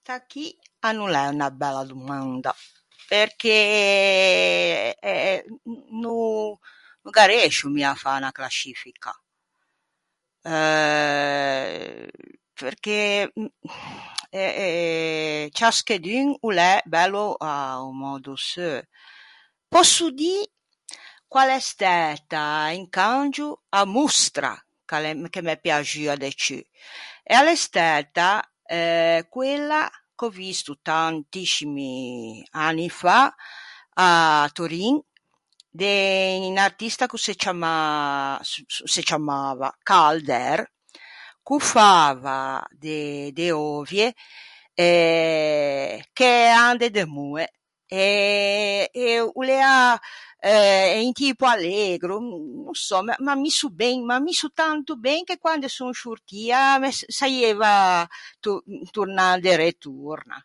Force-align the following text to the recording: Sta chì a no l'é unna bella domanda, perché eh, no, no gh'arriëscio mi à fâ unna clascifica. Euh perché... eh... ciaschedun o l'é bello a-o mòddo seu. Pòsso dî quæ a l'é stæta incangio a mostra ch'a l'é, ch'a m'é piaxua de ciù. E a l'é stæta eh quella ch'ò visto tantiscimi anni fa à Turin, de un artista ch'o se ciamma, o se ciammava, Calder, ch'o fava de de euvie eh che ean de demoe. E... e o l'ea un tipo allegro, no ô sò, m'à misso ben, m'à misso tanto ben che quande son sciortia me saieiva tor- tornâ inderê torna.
Sta 0.00 0.16
chì 0.30 0.46
a 0.86 0.90
no 0.96 1.04
l'é 1.12 1.24
unna 1.32 1.48
bella 1.60 1.84
domanda, 1.92 2.52
perché 3.12 3.54
eh, 5.08 5.44
no, 6.00 6.58
no 7.02 7.10
gh'arriëscio 7.14 7.66
mi 7.74 7.82
à 7.92 7.94
fâ 8.02 8.10
unna 8.18 8.32
clascifica. 8.38 9.12
Euh 10.42 12.10
perché... 12.60 13.00
eh... 14.40 15.48
ciaschedun 15.58 16.26
o 16.46 16.48
l'é 16.56 16.74
bello 16.94 17.24
a-o 17.50 17.88
mòddo 18.00 18.34
seu. 18.48 18.78
Pòsso 19.70 20.06
dî 20.18 20.36
quæ 21.32 21.38
a 21.42 21.44
l'é 21.48 21.60
stæta 21.70 22.44
incangio 22.82 23.48
a 23.78 23.80
mostra 23.96 24.52
ch'a 24.88 24.96
l'é, 25.02 25.10
ch'a 25.32 25.42
m'é 25.46 25.56
piaxua 25.64 26.14
de 26.22 26.30
ciù. 26.42 26.58
E 27.30 27.32
a 27.40 27.42
l'é 27.44 27.56
stæta 27.64 28.30
eh 28.78 29.20
quella 29.34 29.82
ch'ò 30.18 30.28
visto 30.42 30.70
tantiscimi 30.90 31.92
anni 32.66 32.88
fa 33.00 33.18
à 34.06 34.08
Turin, 34.56 34.96
de 35.80 35.94
un 36.50 36.56
artista 36.68 37.04
ch'o 37.10 37.18
se 37.26 37.34
ciamma, 37.42 37.74
o 38.86 38.88
se 38.94 39.02
ciammava, 39.08 39.68
Calder, 39.88 40.58
ch'o 41.46 41.58
fava 41.74 42.38
de 42.82 42.98
de 43.36 43.44
euvie 43.58 44.08
eh 44.86 45.96
che 46.16 46.30
ean 46.56 46.74
de 46.82 46.88
demoe. 46.98 47.44
E... 48.04 48.88
e 48.92 49.20
o 49.20 49.42
l'ea 49.48 49.76
un 51.02 51.12
tipo 51.16 51.44
allegro, 51.46 52.18
no 52.20 52.36
ô 52.70 52.74
sò, 52.74 53.00
m'à 53.24 53.34
misso 53.44 53.68
ben, 53.80 54.04
m'à 54.04 54.18
misso 54.20 54.48
tanto 54.52 54.90
ben 54.96 55.22
che 55.24 55.38
quande 55.44 55.68
son 55.70 55.90
sciortia 55.96 56.76
me 56.82 56.90
saieiva 56.92 57.72
tor- 58.44 58.62
tornâ 58.94 59.26
inderê 59.36 59.70
torna. 59.84 60.38